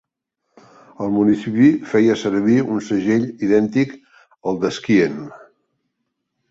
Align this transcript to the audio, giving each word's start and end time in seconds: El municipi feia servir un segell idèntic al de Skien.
El 1.07 1.11
municipi 1.17 1.67
feia 1.91 2.17
servir 2.23 2.57
un 2.77 2.81
segell 2.89 3.29
idèntic 3.49 3.97
al 4.53 4.61
de 4.67 4.75
Skien. 4.81 5.25